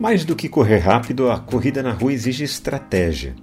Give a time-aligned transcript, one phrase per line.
[0.00, 3.36] Mais do que correr rápido, a corrida na rua exige estratégia.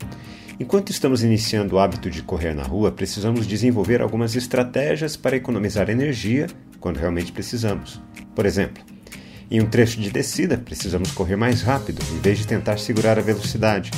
[0.59, 5.87] Enquanto estamos iniciando o hábito de correr na rua, precisamos desenvolver algumas estratégias para economizar
[5.87, 6.47] energia
[6.79, 8.01] quando realmente precisamos.
[8.33, 8.83] Por exemplo,
[9.51, 13.21] em um trecho de descida, precisamos correr mais rápido, em vez de tentar segurar a
[13.21, 13.91] velocidade.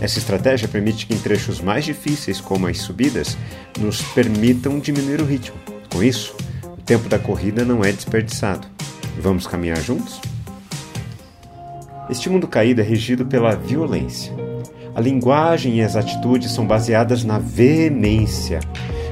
[0.00, 3.36] Essa estratégia permite que em trechos mais difíceis, como as subidas,
[3.78, 5.58] nos permitam diminuir o ritmo.
[5.92, 8.66] Com isso, o tempo da corrida não é desperdiçado.
[9.20, 10.18] Vamos caminhar juntos?
[12.08, 14.32] Este mundo caído é regido pela violência.
[14.94, 18.60] A linguagem e as atitudes são baseadas na veemência.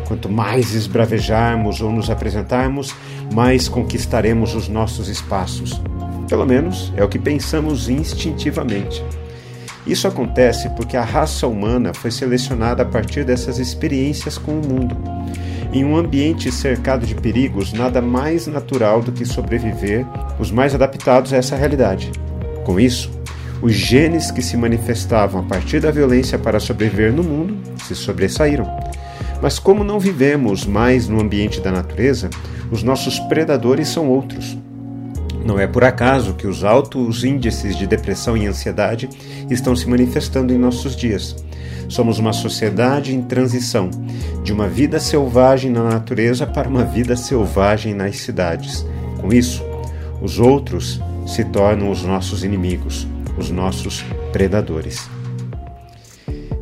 [0.07, 2.95] Quanto mais esbravejarmos ou nos apresentarmos,
[3.33, 5.81] mais conquistaremos os nossos espaços.
[6.29, 9.03] Pelo menos é o que pensamos instintivamente.
[9.87, 14.97] Isso acontece porque a raça humana foi selecionada a partir dessas experiências com o mundo.
[15.73, 20.07] Em um ambiente cercado de perigos, nada mais natural do que sobreviver
[20.39, 22.13] os mais adaptados a essa realidade.
[22.65, 23.11] Com isso,
[23.63, 28.67] os genes que se manifestavam a partir da violência para sobreviver no mundo se sobressaíram.
[29.41, 32.31] Mas como não vivemos mais no ambiente da natureza,
[32.71, 34.57] os nossos predadores são outros.
[35.45, 39.09] Não é por acaso que os altos índices de depressão e ansiedade
[39.51, 41.37] estão se manifestando em nossos dias.
[41.89, 43.91] Somos uma sociedade em transição,
[44.43, 48.87] de uma vida selvagem na natureza para uma vida selvagem nas cidades.
[49.21, 49.63] Com isso,
[50.21, 51.01] os outros
[51.33, 55.09] se tornam os nossos inimigos, os nossos predadores.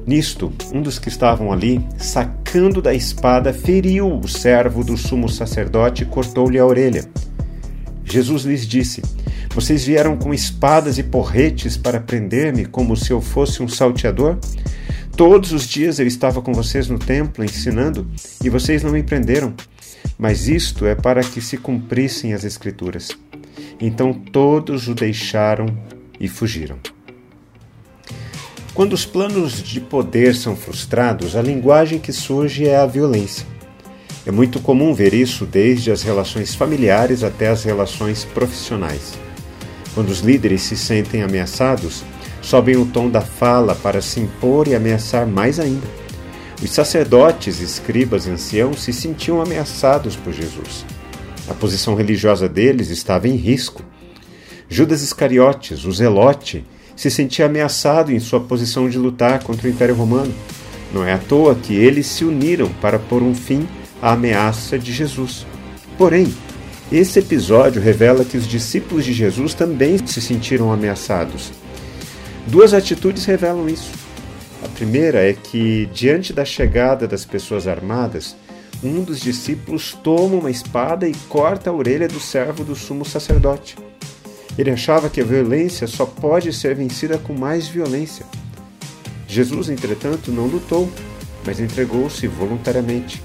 [0.07, 6.05] Nisto, um dos que estavam ali, sacando da espada, feriu o servo do sumo sacerdote
[6.05, 7.05] e cortou-lhe a orelha.
[8.05, 9.03] Jesus lhes disse:
[9.53, 14.39] Vocês vieram com espadas e porretes para prender-me como se eu fosse um salteador?
[15.17, 18.07] Todos os dias eu estava com vocês no templo ensinando
[18.43, 19.53] e vocês não me prenderam.
[20.17, 23.11] Mas isto é para que se cumprissem as Escrituras.
[23.81, 25.67] Então todos o deixaram
[26.19, 26.77] e fugiram.
[28.75, 33.47] Quando os planos de poder são frustrados, a linguagem que surge é a violência.
[34.27, 39.19] É muito comum ver isso desde as relações familiares até as relações profissionais.
[39.95, 42.05] Quando os líderes se sentem ameaçados,
[42.41, 45.87] sobem o tom da fala para se impor e ameaçar mais ainda.
[46.63, 50.85] Os sacerdotes, escribas e anciãos se sentiam ameaçados por Jesus.
[51.51, 53.83] A posição religiosa deles estava em risco.
[54.69, 59.97] Judas Iscariotes, o zelote, se sentia ameaçado em sua posição de lutar contra o Império
[59.97, 60.33] Romano.
[60.95, 63.67] Não é à toa que eles se uniram para pôr um fim
[64.01, 65.45] à ameaça de Jesus.
[65.99, 66.33] Porém,
[66.93, 71.51] esse episódio revela que os discípulos de Jesus também se sentiram ameaçados.
[72.47, 73.91] Duas atitudes revelam isso.
[74.65, 78.37] A primeira é que, diante da chegada das pessoas armadas,
[78.83, 83.77] um dos discípulos toma uma espada e corta a orelha do servo do sumo sacerdote.
[84.57, 88.25] Ele achava que a violência só pode ser vencida com mais violência.
[89.29, 90.91] Jesus, entretanto, não lutou,
[91.45, 93.23] mas entregou-se voluntariamente.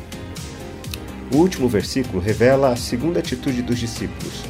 [1.33, 4.43] O último versículo revela a segunda atitude dos discípulos.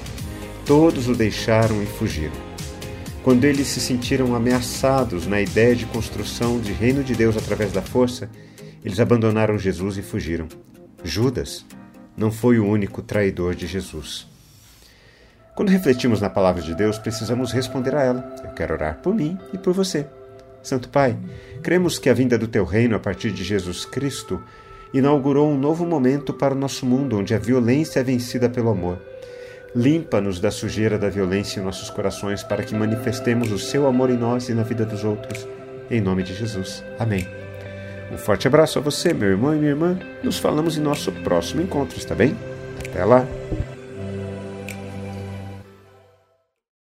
[0.65, 2.33] Todos o deixaram e fugiram.
[3.23, 7.81] Quando eles se sentiram ameaçados na ideia de construção de reino de Deus através da
[7.81, 8.29] força,
[8.83, 10.47] eles abandonaram Jesus e fugiram.
[11.05, 11.63] Judas
[12.17, 14.27] não foi o único traidor de Jesus.
[15.55, 18.35] Quando refletimos na palavra de Deus, precisamos responder a ela.
[18.43, 20.07] Eu quero orar por mim e por você.
[20.63, 21.15] Santo Pai,
[21.61, 24.41] cremos que a vinda do teu reino a partir de Jesus Cristo
[24.91, 28.99] inaugurou um novo momento para o nosso mundo, onde a violência é vencida pelo amor.
[29.75, 34.17] Limpa-nos da sujeira da violência em nossos corações para que manifestemos o seu amor em
[34.17, 35.47] nós e na vida dos outros.
[35.91, 36.83] Em nome de Jesus.
[36.97, 37.44] Amém.
[38.11, 39.97] Um forte abraço a você, meu irmão e minha irmã.
[40.23, 42.35] Nos falamos em nosso próximo encontro, está bem?
[42.87, 43.25] Até lá!